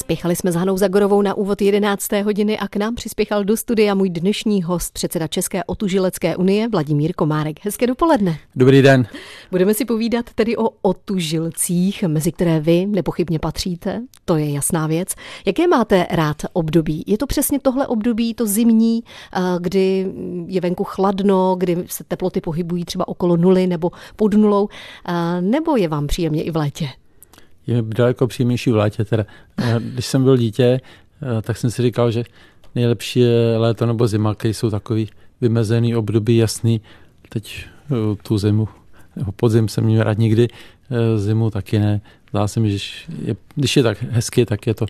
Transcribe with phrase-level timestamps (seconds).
[0.00, 2.12] Spěchali jsme s Hanou Zagorovou na úvod 11.
[2.12, 7.12] hodiny a k nám přispěchal do studia můj dnešní host, předseda České otužilecké unie Vladimír
[7.14, 7.64] Komárek.
[7.64, 8.38] Hezké dopoledne.
[8.56, 9.06] Dobrý den.
[9.50, 15.14] Budeme si povídat tedy o otužilcích, mezi které vy nepochybně patříte, to je jasná věc.
[15.46, 17.04] Jaké máte rád období?
[17.06, 20.12] Je to přesně tohle období, to zimní, eh, kdy
[20.46, 24.68] je venku chladno, kdy se teploty pohybují třeba okolo nuly nebo pod nulou,
[25.08, 26.88] eh, nebo je vám příjemně i v létě?
[27.66, 29.04] Je daleko příjemnější v létě.
[29.04, 29.24] Teda.
[29.78, 30.80] Když jsem byl dítě,
[31.22, 32.24] eh, tak jsem si říkal, že
[32.74, 35.10] nejlepší je léto nebo zima, které jsou takový
[35.40, 36.80] vymezený období, jasný.
[37.28, 38.68] Teď eh, tu zimu,
[39.16, 40.48] nebo podzim jsem měl rád nikdy,
[40.90, 42.00] eh, zimu taky ne.
[42.30, 42.84] Zdá se mi, že
[43.22, 44.86] je, když je tak hezky, tak je to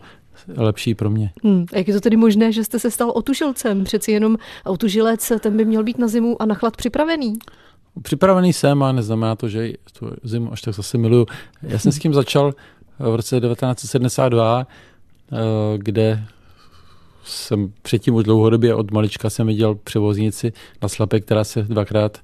[0.57, 1.30] lepší pro mě.
[1.45, 3.84] Hmm, jak je to tedy možné, že jste se stal otužilcem?
[3.84, 7.38] Přeci jenom otužilec, ten by měl být na zimu a na chlad připravený.
[8.03, 11.27] Připravený jsem a neznamená to, že tu zimu až tak zase miluju.
[11.63, 12.52] Já jsem s tím začal
[12.99, 14.66] v roce 1972,
[15.33, 15.37] eh,
[15.79, 16.24] kde
[17.24, 20.52] jsem předtím už dlouhodobě od malička jsem viděl převoznici
[20.83, 22.18] na Slape, která se dvakrát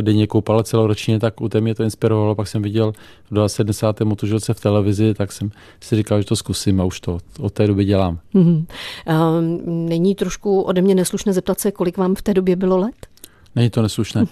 [0.00, 2.34] denně koupala celoročně, tak u té mě to inspirovalo.
[2.34, 2.92] Pak jsem viděl
[3.30, 4.00] v 70.
[4.00, 5.50] motožilce v televizi, tak jsem
[5.80, 8.18] si říkal, že to zkusím a už to od té doby dělám.
[8.34, 8.66] Mm-hmm.
[9.88, 13.06] Není trošku ode mě neslušné zeptat se, kolik vám v té době bylo let?
[13.56, 14.24] Není to neslušné.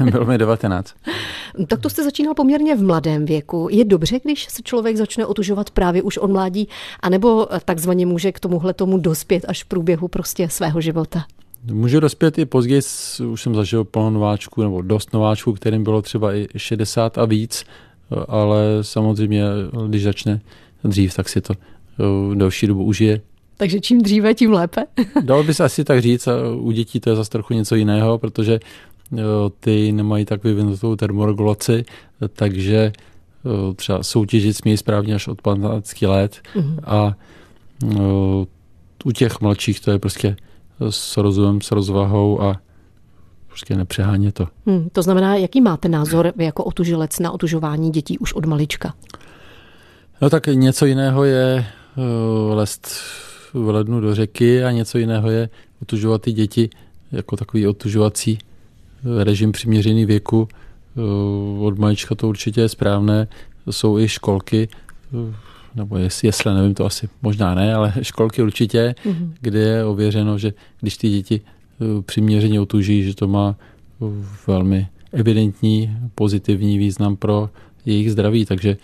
[0.10, 0.94] Bylo mi 19.
[1.68, 3.68] Tak to jste začínal poměrně v mladém věku.
[3.70, 6.68] Je dobře, když se člověk začne otužovat právě už od mládí,
[7.00, 11.24] anebo takzvaně může k tomuhle tomu dospět až v průběhu prostě svého života?
[11.72, 12.82] Může dospět i později,
[13.32, 17.64] už jsem zažil plno nováčků, nebo dost nováčků, kterým bylo třeba i 60 a víc,
[18.28, 19.42] ale samozřejmě,
[19.88, 20.40] když začne
[20.84, 21.54] dřív, tak si to
[22.34, 23.20] delší dobu užije.
[23.56, 24.84] Takže čím dříve, tím lépe.
[25.20, 28.18] Dalo by se asi tak říct, a u dětí to je zase trochu něco jiného,
[28.18, 28.60] protože
[29.60, 31.84] ty nemají tak vyvinutou termoregulaci,
[32.32, 32.92] takže
[33.76, 36.78] třeba soutěžit smějí správně až od 15 let mm-hmm.
[36.84, 37.14] a
[39.04, 40.36] u těch mladších to je prostě
[40.90, 42.60] s rozumem, s rozvahou a
[43.48, 44.48] prostě nepřeháně to.
[44.66, 48.94] Hmm, to znamená, jaký máte názor vy jako otužilec na otužování dětí už od malička?
[50.20, 51.66] No tak něco jiného je
[52.54, 52.88] lest
[53.64, 55.48] v lednu do řeky a něco jiného je
[55.82, 56.70] otužovat ty děti
[57.12, 60.48] jako takový otužovací eh, režim přiměřený věku.
[60.96, 61.00] Eh,
[61.60, 63.28] od malička to určitě je správné.
[63.70, 64.68] Jsou i školky,
[65.14, 65.34] eh,
[65.74, 69.32] nebo jestli, nevím, to asi možná ne, ale školky určitě, mm-hmm.
[69.40, 71.40] kde je ověřeno, že když ty děti
[72.06, 73.56] přiměřeně otuží, že to má
[74.46, 77.50] velmi evidentní pozitivní význam pro
[77.86, 78.76] jejich zdraví, takže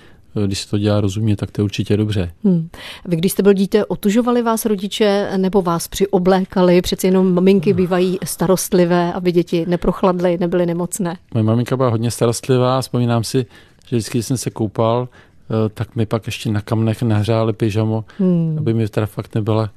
[0.47, 2.33] když se to dělá rozumně, tak to je určitě dobře.
[2.45, 2.69] Hmm.
[3.05, 6.83] Vy, když jste byl dítě, otužovali vás rodiče nebo vás přioblékali?
[6.83, 11.17] Přeci jenom maminky bývají starostlivé, aby děti neprochladly, nebyly nemocné.
[11.35, 13.47] Moje maminka byla hodně starostlivá, vzpomínám si,
[13.87, 18.05] že vždycky, když jsem se koupal, eh, tak mi pak ještě na kamnech nahřáli pyžamo,
[18.19, 18.57] hmm.
[18.59, 19.71] aby mi teda fakt nebyla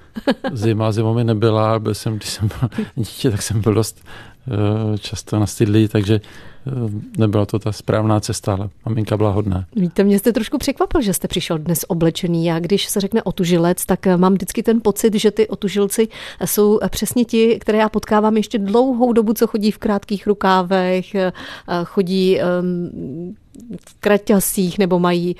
[0.54, 0.92] zima.
[0.92, 4.35] Zima mi nebyla, byl jsem, když jsem byl dítě, tak jsem byl dost eh,
[5.00, 6.22] často nastydlý, takže
[6.68, 6.72] Eh,
[7.18, 9.66] nebyla to ta správná cesta, ale maminka byla hodná.
[9.76, 12.46] Víte, mě jste trošku překvapil, že jste přišel dnes oblečený.
[12.46, 16.08] Já když se řekne otužilec, tak eh, mám vždycky ten pocit, že ty otužilci
[16.46, 21.16] jsou eh, přesně ti, které já potkávám ještě dlouhou dobu, co chodí v krátkých rukávech,
[21.86, 23.36] chodí ehm,
[23.86, 25.36] v kraťasích nebo mají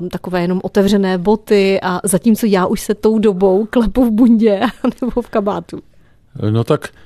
[0.00, 4.60] um, takové jenom otevřené boty a zatímco já už se tou dobou klepu v bundě
[5.00, 5.78] nebo v kabátu.
[6.50, 7.01] No tak Eh,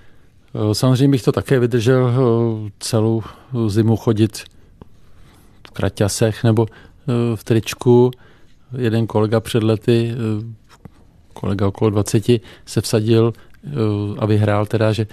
[0.72, 3.22] samozřejmě bych to také vydržel eh, celou
[3.66, 4.44] zimu chodit
[5.68, 8.10] v kraťasech nebo eh, v tričku.
[8.78, 10.14] Jeden kolega před lety,
[11.32, 12.24] kolega okolo 20,
[12.66, 13.32] se vsadil
[14.18, 15.06] a vyhrál teda, že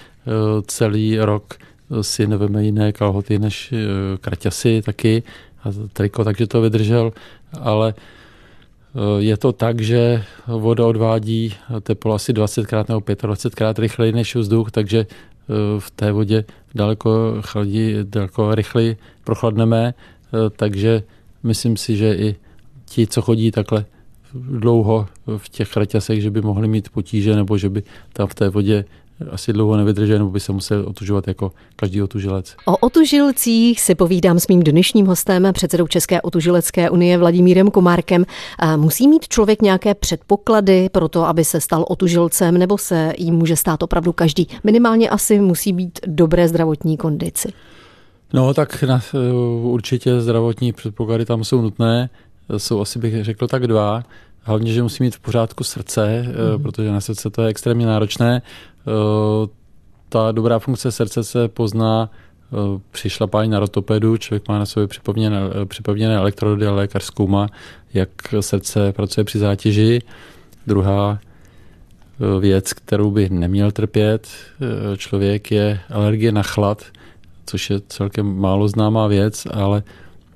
[0.68, 1.54] celý rok
[2.02, 3.74] si neveme jiné kalhoty než
[4.22, 5.24] kraťasy taky
[5.64, 7.14] a triko, takže to vydržel,
[7.62, 7.94] ale
[9.20, 15.06] je to tak, že voda odvádí teplo asi 20krát nebo 25krát rychleji než vzduch, takže
[15.06, 15.33] Eh,
[15.80, 16.46] v té vodě
[16.76, 21.04] daleko chladí, daleko rychleji prochladneme, eh, takže
[21.44, 22.36] myslím si, že i
[22.86, 23.86] ti, co chodí takhle
[24.34, 25.08] dlouho
[25.38, 28.86] v těch kraťasech, že by mohli mít potíže nebo že by tam v té vodě
[29.32, 32.56] asi dlouho nevydržel, nebo by se musel otužovat jako každý otužilec.
[32.66, 38.26] O otužilcích si povídám s mým dnešním hostem, předsedou České otužilecké unie Vladimírem Komárkem.
[38.76, 43.56] Musí mít člověk nějaké předpoklady pro to, aby se stal otužilcem, nebo se jim může
[43.56, 44.48] stát opravdu každý?
[44.64, 47.54] Minimálně asi musí být dobré zdravotní kondici.
[48.34, 49.02] No tak na,
[49.62, 52.10] určitě zdravotní předpoklady tam jsou nutné.
[52.58, 54.04] Jsou asi bych řekl tak dva.
[54.46, 56.64] Hlavně, že musí mít v pořádku srdce, mm.
[56.64, 58.42] protože na srdce to je extrémně náročné.
[58.88, 59.48] Eh,
[60.10, 62.10] ta dobrá funkce srdce se pozná
[62.92, 67.48] přišlapání na rotopedu, člověk má na sobě připomněné, připomněné elektrody a lékař zkoumá,
[67.94, 68.10] jak
[68.40, 70.02] srdce pracuje při zátěži.
[70.68, 71.20] Druhá
[72.40, 74.28] věc, kterou by neměl trpět
[74.98, 76.84] člověk, je alergie na chlad,
[77.46, 79.84] což je celkem málo známá věc, ale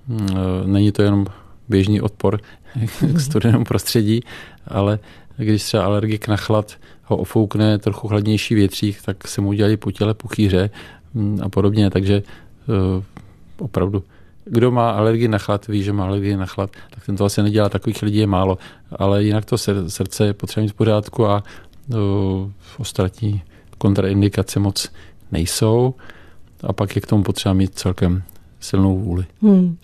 [0.08, 0.28] mm,
[0.66, 1.26] není to jenom
[1.70, 2.40] běžný odpor
[3.16, 4.22] k studenému prostředí,
[4.68, 5.00] ale
[5.38, 9.92] když třeba alergik na chlad ho ofoukne trochu chladnější větřík, tak se mu udělali po
[9.92, 10.70] těle puchýře
[11.14, 12.24] mm, a podobně, takže
[12.68, 13.04] uh,
[13.58, 14.04] opravdu
[14.50, 17.44] kdo má alergii na chlad, ví, že má alergii na chlad, tak ten to asi
[17.44, 18.58] nedělá, takových lidí je málo.
[18.92, 21.44] Ale jinak to srdce je potřeba mít v pořádku a
[21.88, 21.98] uh,
[22.78, 23.42] ostatní
[23.78, 24.92] kontraindikace moc
[25.32, 25.94] nejsou.
[26.64, 28.24] A pak je k tomu potřeba mít celkem
[28.60, 29.26] silnou vůli.
[29.42, 29.78] Hmm.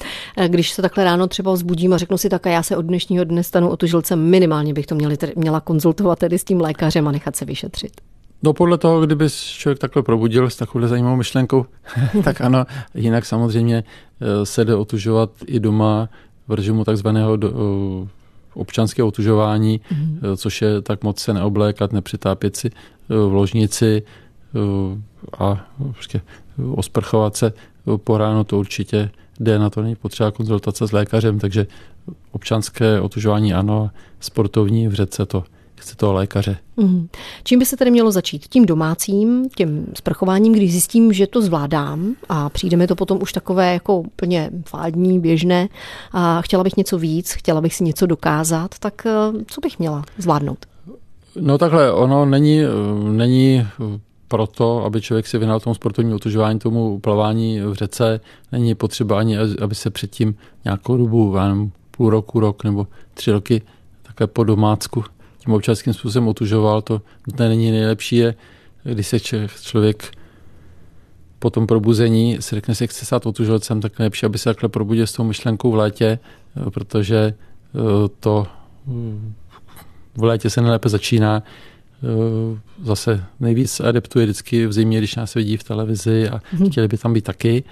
[0.48, 3.24] Když se takhle ráno třeba vzbudím a řeknu si tak, a já se od dnešního
[3.24, 7.36] dne stanu otužilcem, minimálně bych to měli, měla konzultovat tedy s tím lékařem a nechat
[7.36, 7.92] se vyšetřit.
[8.44, 11.66] No podle toho, kdyby člověk takhle probudil s takovou zajímavou myšlenkou,
[12.24, 12.66] tak ano,
[12.96, 13.84] jinak samozřejmě
[14.22, 16.10] eh, se jde otužovat i doma
[16.48, 17.48] v režimu takzvaného eh,
[18.54, 20.36] občanského otužování, mm-hmm.
[20.38, 22.72] což je tak moc se neoblékat, nepřitápět si
[23.10, 24.04] v ložnici
[25.40, 26.22] a prostě
[26.76, 27.54] osprchovat se
[28.04, 29.10] po ráno, to určitě
[29.40, 31.68] jde, na to není potřeba konzultace s lékařem, takže
[32.32, 33.90] občanské otužování ano,
[34.20, 35.44] sportovní v řece to
[35.76, 36.58] chce toho lékaře.
[36.78, 37.08] Mm.
[37.44, 38.48] Čím by se tedy mělo začít?
[38.48, 43.34] Tím domácím, tím sprchováním, když zjistím, že to zvládám a přijde mi to potom už
[43.34, 45.70] takové jako úplně fádní, běžné
[46.12, 49.12] a chtěla bych něco víc, chtěla bych si něco dokázat, tak eh,
[49.48, 50.66] co bych měla zvládnout?
[51.42, 52.62] No takhle, ono není,
[53.12, 53.68] není
[54.34, 58.20] proto, aby člověk si vyhnal tomu sportovnímu otužování, tomu plavání v řece,
[58.52, 60.36] není potřeba ani, aby se předtím
[60.66, 63.62] nějakou dobu, nevím, půl roku, rok nebo tři roky
[64.02, 65.04] takhle po domácku
[65.38, 66.82] tím občanským způsobem otužoval.
[66.82, 68.36] To nutné není nejlepší, je,
[68.84, 69.20] když se
[69.62, 70.12] člověk
[71.40, 75.08] po tom probuzení si řekne jak chce stát otužilcem, tak nejlepší, aby se takhle probudil
[75.08, 76.20] s tou myšlenkou v létě,
[76.70, 78.48] protože eh, to
[80.18, 81.44] v létě se nejlépe začíná
[82.84, 86.72] zase nejvíc adeptuje vždycky v zimě, když nás vidí v televizi a mm-hmm.
[86.72, 87.64] chtěli by tam být taky,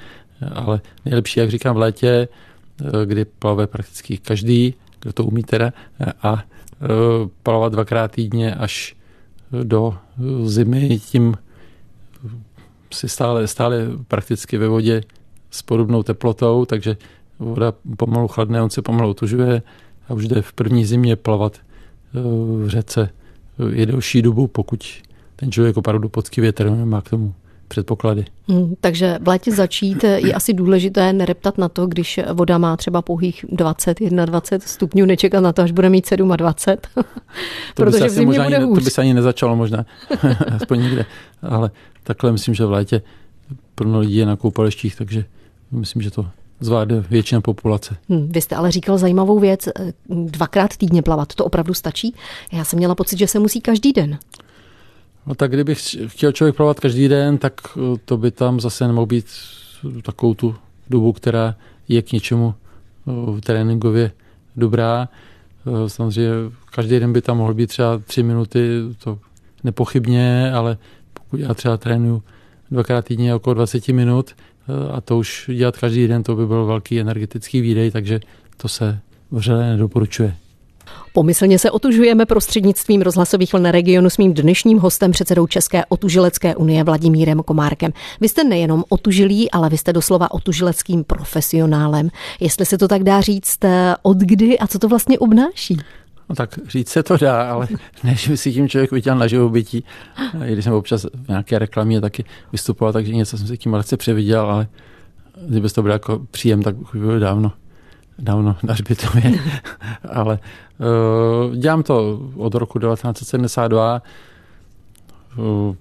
[0.54, 2.28] ale nejlepší, jak říkám, v létě,
[2.82, 5.74] eh, kdy plave prakticky každý, kdo to umí teda,
[6.24, 6.44] a
[6.82, 6.88] eh,
[7.44, 8.96] plavat dvakrát týdně až
[9.64, 9.98] do
[10.46, 11.36] zimy, tím
[12.94, 15.02] si stále, stále prakticky ve vodě
[15.52, 16.98] s podobnou teplotou, takže
[17.40, 19.62] voda pomalu chladne, on se pomalu otužuje
[20.10, 21.58] a už jde v první zimě plavat
[22.14, 23.10] v řece
[23.70, 24.84] je delší dobu, pokud
[25.36, 26.54] ten člověk opravdu poctivě
[26.84, 27.34] má k tomu
[27.72, 28.26] předpoklady.
[28.48, 33.02] Hmm, takže v létě začít je asi důležité nereptat na to, když voda má třeba
[33.02, 36.78] pouhých 20, 21 stupňů, nečekat na to, až bude mít 27.
[37.76, 38.80] to protože v zimě bude hůř.
[38.80, 39.86] To by se ani nezačalo možná,
[40.56, 41.06] aspoň nikde.
[41.42, 41.72] Ale
[42.04, 43.02] takhle myslím, že v létě
[43.76, 45.26] plno lidí je na koupalištích, takže
[45.72, 46.28] myslím, že to
[46.62, 47.98] zvládne většina populace.
[48.10, 52.16] Hmm, vy jste ale říkal zajímavou věc, eh, dvakrát týdně plavat, to opravdu stačí?
[52.52, 54.20] Já jsem měla pocit, že se musí každý den.
[55.26, 59.06] No tak kdybych chtěl člověk plavat každý den, tak eh, to by tam zase nemohl
[59.06, 59.26] být
[60.04, 60.56] takovou tu
[60.90, 61.56] dobu, která
[61.88, 62.54] je k něčemu
[63.08, 64.12] eh, tréninkově
[64.56, 65.10] dobrá.
[65.88, 66.30] Samozřejmě
[66.72, 69.20] každý den by tam mohl být třeba tři minuty, to
[69.64, 70.78] nepochybně, ale
[71.14, 72.24] pokud já třeba trénuju
[72.72, 74.32] dvakrát týdně okolo 20 minut,
[74.92, 78.20] a to už dělat každý den, to by byl velký energetický výdej, takže
[78.58, 79.00] to se
[79.32, 80.36] vřele nedoporučuje.
[81.14, 86.84] Pomyslně se otužujeme prostřednictvím rozhlasových vln regionu s mým dnešním hostem, předsedou České otužilecké unie
[86.84, 87.92] Vladimírem Komárkem.
[88.22, 92.10] Vy jste nejenom otužilý, ale vy jste doslova otužileckým profesionálem.
[92.40, 93.60] Jestli se to tak dá říct,
[94.02, 95.78] od kdy a co to vlastně obnáší?
[96.32, 97.68] No tak říct se to dá, ale
[98.04, 99.84] než by si tím člověk vytěl na živobytí.
[100.46, 103.98] I když jsem občas v nějaké reklamě taky vystupoval, takže něco jsem si tím lehce
[103.98, 104.68] převiděl, ale
[105.48, 107.52] kdyby to byl jako příjem, tak už bylo dávno,
[108.20, 109.24] dávno na hřbitově.
[110.10, 110.40] ale
[111.50, 114.02] uh, dělám to od roku 1972.
[115.38, 115.76] Uh,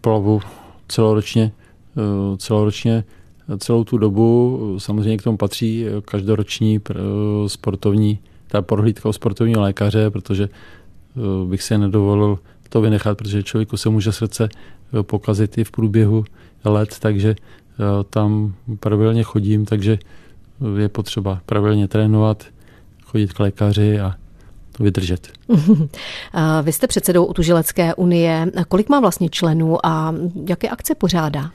[0.00, 0.40] plavu
[0.88, 1.52] celoročně,
[2.30, 3.04] uh, celoročně
[3.58, 4.58] celou tu dobu.
[4.78, 6.80] Samozřejmě k tomu patří každoroční
[7.46, 8.18] sportovní
[8.52, 13.88] ta prohlídka u sportovního lékaře, protože eh, bych si nedovolil to vynechat, protože člověku se
[13.88, 16.24] může srdce eh, pokazit i v průběhu
[16.64, 19.98] let, takže eh, tam pravidelně chodím, takže
[20.78, 22.44] je potřeba pravidelně trénovat,
[23.04, 24.14] chodit k lékaři a
[24.76, 25.28] to vydržet.
[26.62, 28.46] Vy jste předsedou Utužilecké unie.
[28.68, 30.14] Kolik má vlastně členů a
[30.48, 31.50] jaké akce pořádá?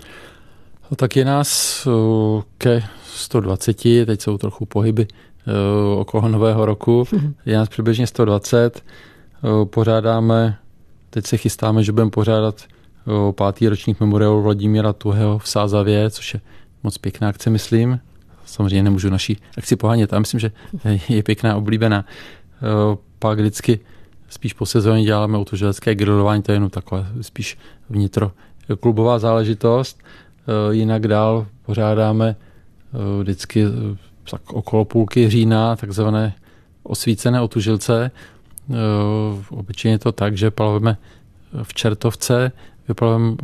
[0.92, 1.88] No, tak je nás
[2.58, 5.08] ke 120, teď jsou trochu pohyby
[5.98, 7.06] okolo nového roku.
[7.46, 8.84] Je nás přibližně 120.
[8.84, 10.58] Eh, pořádáme,
[11.10, 12.63] teď se chystáme, že budeme pořádat
[13.32, 16.42] pátý ročník memoriálu Vladimíra Tuhého v Sázavě, což je
[16.84, 18.00] moc pěkná akce, myslím.
[18.46, 20.51] Samozřejmě nemůžu naší akci pohánět, ale myslím, že
[21.10, 22.06] je pěkná, oblíbená.
[23.20, 23.80] Pak vždycky
[24.30, 27.58] spíš po sezóně děláme autoželecké grilování, to je jenom taková spíš
[27.89, 28.32] vnitro
[28.80, 30.04] klubová záležitost.
[30.72, 32.36] Jinak dál pořádáme
[33.20, 33.66] vždycky
[34.32, 36.36] tak okolo půlky října takzvané
[36.84, 38.12] osvícené otužilce.
[39.50, 40.98] Obyčejně je to tak, že plaveme
[41.64, 42.52] v Čertovce,
[42.88, 43.36] vyplavujeme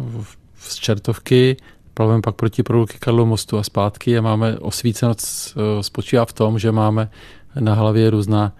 [0.59, 1.57] z Čertovky,
[1.93, 6.59] plavujeme pak proti proluky Karlo mostu a zpátky a máme osvícenost eh, spočívá v tom,
[6.59, 7.09] že máme
[7.59, 8.51] na hlavě různá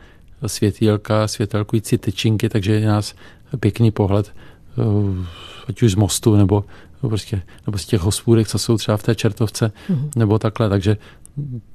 [0.48, 3.16] světýlka, světelkující tyčinky, takže je nás
[3.60, 4.32] pěkný pohled,
[4.78, 5.26] eh,
[5.68, 6.66] ať už z mostu nebo,
[7.02, 10.10] prostě, nebo z těch hospůdek, co jsou třeba v té čertovce, mm-hmm.
[10.16, 10.98] nebo takhle, takže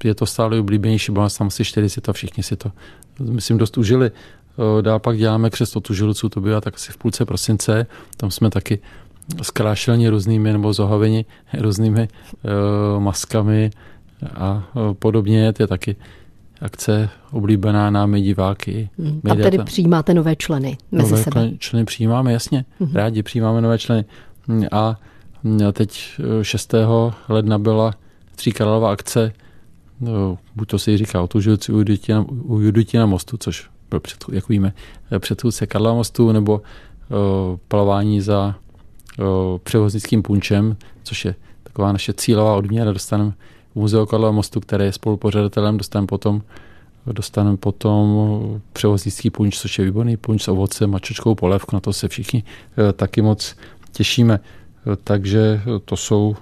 [0.03, 2.71] je to stále oblíbenější, nás tam asi 40 a všichni si to,
[3.19, 4.11] myslím, dost užili.
[4.81, 7.85] Dál pak děláme křest otužilců, to bývá tak asi v půlce prosince,
[8.17, 8.79] tam jsme taky
[9.41, 11.25] zkrášelni různými nebo zohaveni
[11.59, 12.07] různými
[12.43, 13.71] uh, maskami
[14.33, 15.53] a uh, podobně.
[15.53, 15.95] To je taky
[16.61, 18.89] akce oblíbená námi diváky.
[18.99, 19.21] Hmm.
[19.31, 21.51] A tedy přijímáte nové členy mezi nové sebe?
[21.57, 22.65] členy přijímáme, jasně.
[22.79, 22.95] Hmm.
[22.95, 24.05] Rádi přijímáme nové členy.
[24.71, 24.99] A
[25.73, 26.73] teď 6.
[27.29, 27.93] ledna byla
[28.35, 29.33] tříkaralová akce,
[30.01, 34.49] no, buď to jí říká otužilci u Juditina, u Juditina mostu, což byl, před, jak
[34.49, 34.73] víme,
[35.19, 38.55] předchůdce Karla mostu, nebo uh, plavání za
[39.63, 42.93] převoznickým punčem, což je taková naše cílová odměna.
[42.93, 43.33] Dostaneme
[43.75, 46.41] Muzeo Karla mostu, které je spolupořadatelem, dostaneme potom
[47.05, 51.93] dostaneme potom převoznický punč, což je výborný punč s ovocem a čočkou polévku, na to
[51.93, 52.43] se všichni
[52.89, 53.55] e, taky moc
[53.91, 54.39] těšíme.
[55.03, 56.35] Takže to jsou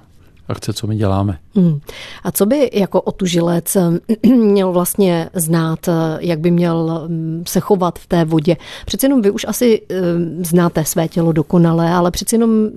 [0.48, 1.38] akce, co my děláme.
[1.56, 1.80] Hmm.
[2.24, 7.60] A co by jako otužilec eh, měl vlastně znát, eh, jak by měl mm, se
[7.60, 8.58] chovat v té vodě?
[8.86, 9.96] Přeci jenom vy už asi eh,
[10.44, 12.70] znáte své tělo dokonale, ale přeci jenom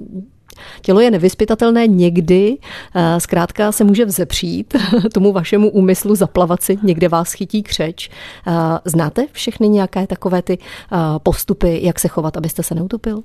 [0.83, 2.59] Tělo je nevyspytatelné někdy,
[3.19, 4.77] zkrátka se může vzepřít
[5.15, 8.11] tomu vašemu úmyslu zaplavat si, někde vás chytí křeč.
[8.85, 10.59] Znáte všechny nějaké takové ty
[11.23, 13.23] postupy, jak se chovat, abyste se neutopil?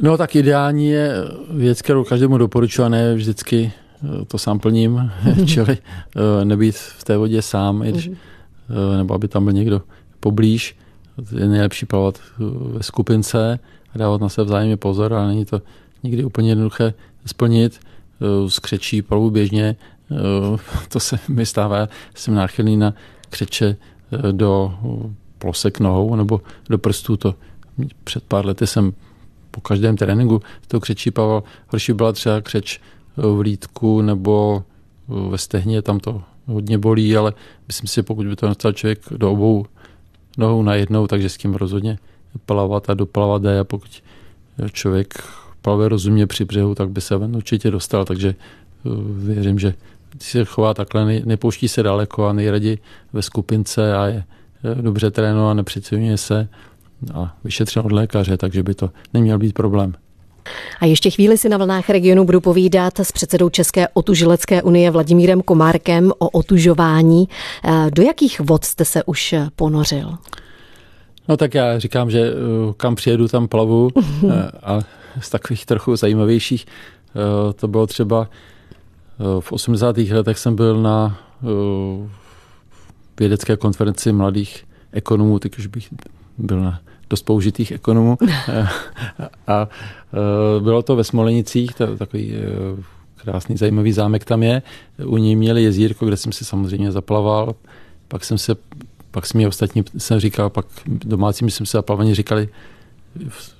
[0.00, 1.14] No tak ideální je
[1.50, 3.72] věc, kterou každému doporučuji, a ne vždycky
[4.04, 5.10] eh, to sám plním,
[5.46, 8.16] čili eh, nebýt v té vodě sám, když, mhm.
[8.94, 9.82] eh, nebo aby tam byl někdo
[10.20, 10.76] poblíž.
[11.38, 12.18] Je nejlepší plavat
[12.72, 13.58] ve skupince
[13.94, 15.62] a dávat na sebe vzájemně pozor, ale není to
[16.02, 16.94] nikdy úplně jednoduché
[17.26, 17.80] splnit.
[18.48, 19.76] Skřečí plavu běžně,
[20.88, 22.94] to se mi stává, jsem náchylný na
[23.30, 23.76] křeče
[24.32, 24.74] do
[25.38, 27.16] plosek nohou nebo do prstů.
[27.16, 27.34] To
[28.04, 28.92] před pár lety jsem
[29.52, 31.42] po každém tréninku to křečí Pavel.
[31.68, 32.80] Horší byla třeba křeč
[33.16, 34.62] v lítku nebo
[35.08, 37.32] ve stehně, tam to hodně bolí, ale
[37.66, 39.66] myslím si, pokud by to nastal člověk do obou
[40.38, 41.98] nohou najednou, takže s tím rozhodně
[42.46, 44.02] plavat a doplavat a pokud
[44.72, 45.14] člověk
[45.62, 48.88] plave rozumně při břehu, tak by se ven určitě dostal, takže eh,
[49.34, 49.74] věřím, že
[50.20, 52.78] se chová takhle, nepouští se daleko a nejraději
[53.12, 54.24] ve skupince a je
[54.64, 56.48] eh, dobře trénovat, nepřeceňuje se
[57.14, 59.94] a vyšetřen od lékaře, takže by to neměl být problém.
[60.80, 65.42] A ještě chvíli si na vlnách regionu budu povídat s předsedou České otužilecké unie Vladimírem
[65.42, 67.28] Komárkem o otužování.
[67.64, 70.14] Eh, do jakých vod jste se už ponořil?
[71.28, 72.32] No tak já říkám, že eh,
[72.76, 73.90] kam přijedu, tam plavu
[74.30, 74.80] eh, a
[75.20, 76.66] z takových trochu zajímavějších
[77.56, 78.28] to bylo třeba
[79.40, 79.98] v 80.
[79.98, 81.18] letech jsem byl na
[83.20, 85.88] vědecké konferenci mladých ekonomů, teď už bych
[86.38, 86.80] byl na
[87.12, 88.18] dost použitých ekonomů.
[89.46, 92.40] a e, bylo to ve Smolenicích, to, takový e,
[93.16, 94.62] krásný, zajímavý zámek tam je.
[95.04, 97.54] U něj měli jezírko, kde jsem si samozřejmě zaplaval.
[98.08, 98.54] Pak jsem se,
[99.10, 102.48] pak jsem mi ostatní jsem říkal, pak domácím jsem se zaplavení říkali,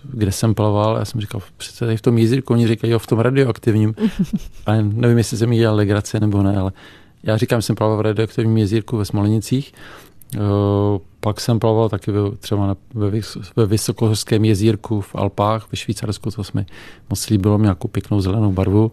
[0.02, 3.18] kde jsem plaval, já jsem říkal, přece v tom jezírku, oni říkají, jo, v tom
[3.18, 3.94] radioaktivním.
[4.66, 6.72] A nevím, jestli jsem mi dělal legrace nebo ne, ale
[7.22, 10.11] já říkám, že jsem plaval v radioaktivním jezírku ve Smolenicích Eh,
[11.20, 13.20] pak jsem plaval taky třeba na, ve,
[13.56, 16.66] ve Vysokohorském jezírku v Alpách ve Švýcarsku, to jsme
[17.10, 18.92] moc líbilo, mě nějakou pěknou zelenou barvu.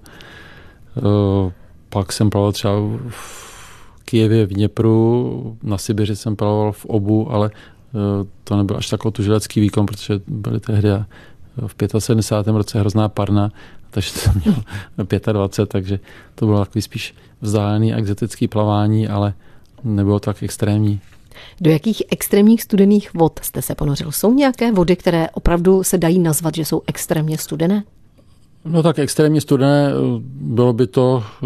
[0.97, 1.51] Eh,
[1.89, 2.73] pak jsem plaval třeba
[3.09, 8.89] v Kijevě v Dněpru, na Sibiři jsem plaval v Obu, ale eh, to nebyl až
[8.89, 10.89] takový tužilecký výkon, protože byly tehdy
[11.67, 12.57] v 75.
[12.57, 13.51] roce hrozná parna,
[13.89, 15.99] takže to měl 25, takže
[16.35, 19.33] to bylo takový spíš vzdálený exotický plavání, ale
[19.83, 21.01] nebylo tak extrémní.
[21.61, 24.11] Do jakých extrémních studených vod jste se ponořil?
[24.11, 27.83] Jsou nějaké vody, které opravdu se dají nazvat, že jsou extrémně studené?
[28.65, 29.93] No tak extrémně studené eh,
[30.41, 31.45] bylo by to, eh,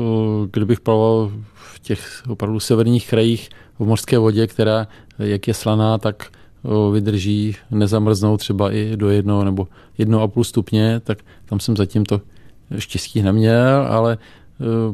[0.52, 4.88] kdybych plaval v těch opravdu severních krajích v mořské vodě, která
[5.20, 6.32] jak je slaná, tak
[6.92, 12.06] vydrží, nezamrznou třeba i do jednoho nebo jedno a půl stupně, tak tam jsem zatím
[12.06, 12.22] to
[12.78, 14.18] štěstí neměl, ale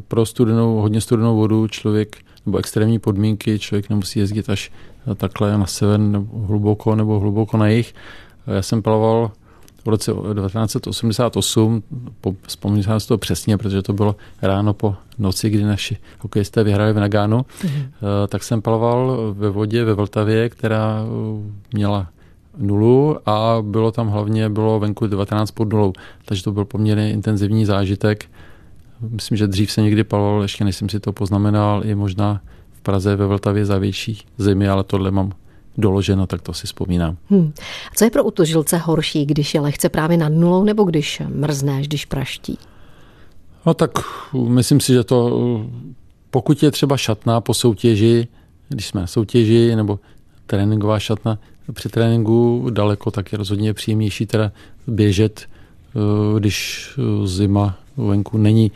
[0.07, 4.71] pro studenou, hodně studenou vodu člověk nebo extrémní podmínky, člověk nemusí jezdit až
[5.15, 7.95] takhle na sever nebo hluboko nebo hluboko na jih.
[8.47, 9.31] Já jsem plaval
[9.85, 11.83] v roce 1988,
[12.47, 16.99] vzpomínám si to přesně, protože to bylo ráno po noci, kdy naši hokejisté vyhráli v
[16.99, 17.89] Nagánu, mm-hmm.
[18.27, 21.07] tak jsem plaval ve vodě ve Vltavě, která eh,
[21.73, 22.07] měla
[22.57, 25.93] nulu a bylo tam hlavně, bylo venku 19 pod nulou,
[26.25, 28.25] takže to byl poměrně intenzivní zážitek.
[29.01, 32.41] Myslím, že dřív se někdy paloval, ještě než jsem si to poznamenal, i možná
[32.71, 35.31] v Praze ve Vltavě za větší zimy, ale tohle mám
[35.77, 37.17] doloženo, tak to si vzpomínám.
[37.29, 37.53] Hmm.
[37.91, 41.81] A co je pro utožilce horší, když je lehce právě nad nulou nebo když mrzne,
[41.81, 42.57] když praští?
[43.65, 43.91] No tak
[44.47, 45.39] myslím si, že to,
[46.31, 48.27] pokud je třeba šatná po soutěži,
[48.69, 49.99] když jsme na soutěži, nebo
[50.45, 51.39] tréninková šatna
[51.73, 54.51] při tréninku daleko, tak je rozhodně příjemnější teda
[54.87, 56.89] běžet, eh, když
[57.23, 57.77] zima
[58.07, 58.71] venku není.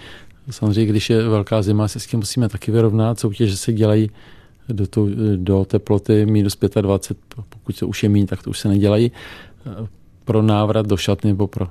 [0.49, 3.19] Samozřejmě, když je velká zima, se s tím musíme taky vyrovnat.
[3.19, 4.09] Soutěže se dělají
[4.69, 8.67] do, tu, do teploty minus 25, pokud se už je méně, tak to už se
[8.67, 9.11] nedělají.
[10.25, 11.67] Pro návrat do šatny nebo pro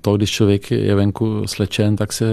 [0.00, 2.26] to, když člověk je venku slečen, tak se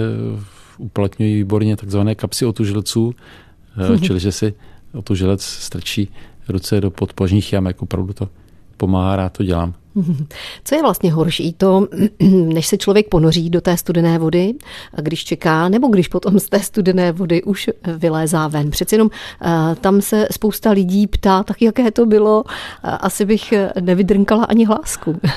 [0.77, 3.15] uplatňují výborně takzvané kapsy otužilců,
[4.01, 4.53] čili že si
[4.93, 6.09] otužilec strčí
[6.49, 8.29] ruce do podpožních jamek, opravdu to
[8.77, 9.73] pomáhá, rád to dělám.
[10.63, 11.53] Co je vlastně horší?
[11.53, 11.87] To,
[12.29, 14.53] než se člověk ponoří do té studené vody,
[15.01, 18.71] když čeká, nebo když potom z té studené vody už vylézá ven.
[18.71, 19.09] Přeci jenom
[19.41, 24.65] eh, tam se spousta lidí ptá, tak jaké to bylo, eh, asi bych nevydrnkala ani
[24.65, 25.19] hlásku.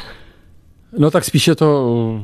[0.98, 2.22] No tak spíše to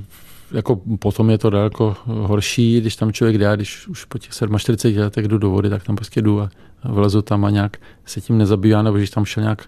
[0.52, 4.98] jako potom je to daleko horší, když tam člověk jde, když už po těch 47
[4.98, 6.48] letech jdu do vody, tak tam prostě jdu a
[6.84, 7.76] vlezu tam a nějak
[8.06, 9.62] se tím nezabývá, nebo když tam šel nějak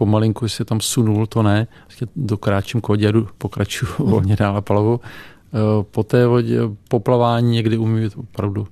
[0.00, 1.66] pomalinku se tam sunul, to ne.
[1.88, 4.10] Vlastně dokráčím kodě a pokračuju hmm.
[4.10, 5.00] volně dál a plavu.
[5.00, 8.66] Eh, po té vodě, poplavání někdy umí být opravdu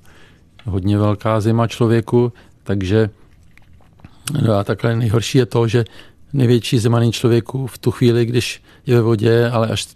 [0.65, 2.33] hodně velká zima člověku,
[2.64, 3.11] takže
[4.43, 5.85] no a takhle nejhorší je to, že
[6.33, 9.88] největší zemaný člověku v tu chvíli, když je ve vodě, ale až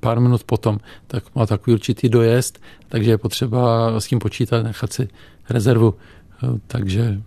[0.00, 4.92] pár minut potom, tak má takový určitý dojezd, takže je potřeba s tím počítat, nechat
[4.92, 5.08] si
[5.50, 5.94] rezervu.
[6.42, 7.22] Eh, takže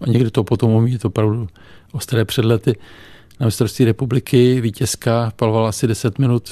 [0.00, 1.48] a někdy to potom umí, to opravdu
[1.92, 2.76] ostré předlety
[3.40, 4.60] na mistrovství republiky.
[4.60, 6.48] Vítězka palovala asi 10 minut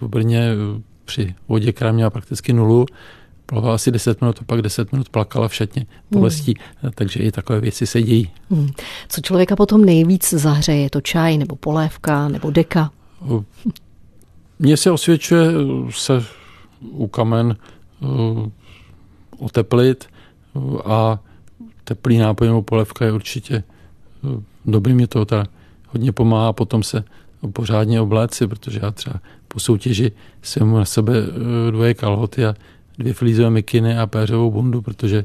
[0.00, 0.50] v Brně
[1.04, 2.86] při vodě, která měla prakticky nulu.
[3.46, 6.92] Plovala asi 10 minut a pak 10 minut plakala v šatně bolestí, hmm.
[6.94, 8.30] takže i takové věci se dějí.
[8.50, 8.68] Hmm.
[9.08, 10.82] Co člověka potom nejvíc zahřeje?
[10.82, 12.90] Je to čaj nebo polévka nebo deka?
[14.58, 15.46] Mně se osvědčuje
[15.90, 16.24] se
[16.80, 17.56] u kamen
[18.00, 18.48] uh,
[19.38, 20.04] oteplit
[20.84, 21.18] a
[21.88, 23.62] teplý nápoj nebo polévka je určitě
[24.22, 24.94] uh, dobrý.
[24.94, 25.46] Mě to teda
[25.88, 27.04] hodně pomáhá potom se
[27.52, 32.54] pořádně obléci, protože já třeba po soutěži jsem na sebe eh, dvoje kalhoty a
[32.98, 35.24] dvě flízové mikiny a péřovou bundu, protože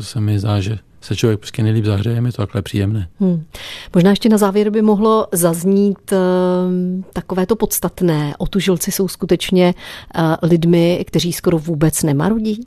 [0.00, 3.08] se mi zdá, že se člověk prostě nejlíp zahřeje, je to takhle příjemné.
[3.20, 3.44] Hmm.
[3.94, 6.18] Možná ještě na závěr by mohlo zaznít uh,
[7.12, 8.34] takové to podstatné.
[8.38, 9.74] Otužilci jsou skutečně
[10.18, 12.60] uh, lidmi, kteří skoro vůbec nemarodí?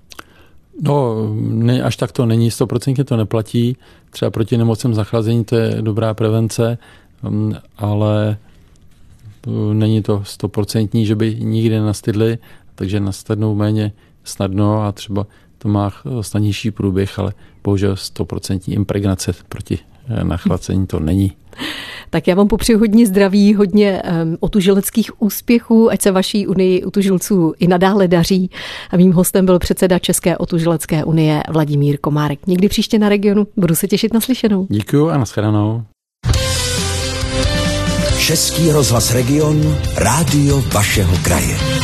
[0.82, 3.78] No, ne, až tak to není, stoprocentně to neplatí.
[4.10, 6.78] Třeba proti nemocem zachlazení to je dobrá prevence,
[7.24, 8.38] um, ale
[9.48, 12.38] uh, není to stoprocentní, že by nikdy nastydli,
[12.76, 13.92] takže nastadnou méně
[14.24, 21.00] snadno a třeba to má snadnější průběh, ale bohužel stoprocentní impregnace proti uh, nachlacení to
[21.00, 21.32] není.
[22.10, 27.54] Tak já vám popřeju hodně zdraví, hodně um, otužileckých úspěchů, ať se vaší unii utužilců
[27.60, 28.50] i nadále daří.
[28.91, 32.48] A mým hostem byl předseda České otužilecké unie Vladimír Komárek.
[32.48, 34.67] Někdy příště na regionu budu se těšit na slyšenou.
[34.70, 35.84] Děkuji a nashledanou.
[38.20, 41.77] Český rozhlas Region, rádio vašeho kraje.